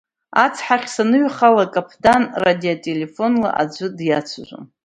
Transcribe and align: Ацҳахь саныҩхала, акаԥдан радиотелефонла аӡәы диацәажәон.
Ацҳахь 0.45 0.87
саныҩхала, 0.93 1.63
акаԥдан 1.67 2.23
радиотелефонла 2.43 3.49
аӡәы 3.61 3.87
диацәажәон. 3.97 4.63